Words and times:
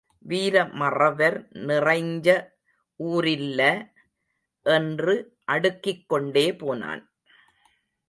வீர 0.19 0.65
மறவர் 0.65 1.47
நிறைஞ்ச 1.51 2.27
ஊரில்ல 3.03 3.61
என்று 4.63 5.35
அடுக்கிக் 5.43 6.09
கொண்டே 6.09 6.55
போனான். 6.55 7.03